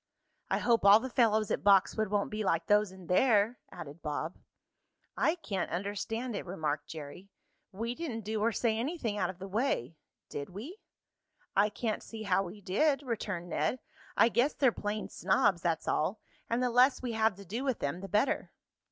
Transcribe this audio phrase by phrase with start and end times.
[0.49, 4.35] "I hope all the fellows at Boxwood won't be like those in there," added Bob.
[5.15, 7.29] "I can't understand it," remarked Jerry.
[7.71, 9.95] "We didn't do or say anything out of the way;
[10.27, 10.79] did we?"
[11.55, 13.79] "I can't see how we did," returned Ned.
[14.17, 17.77] "I guess they're plain snobs, that's all, and the less we have to do with
[17.77, 18.51] them the better."